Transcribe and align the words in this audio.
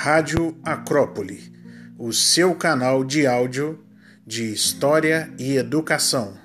Rádio 0.00 0.56
Acrópole, 0.62 1.52
o 1.98 2.12
seu 2.12 2.54
canal 2.54 3.02
de 3.02 3.26
áudio 3.26 3.84
de 4.24 4.44
história 4.44 5.28
e 5.36 5.56
educação. 5.56 6.38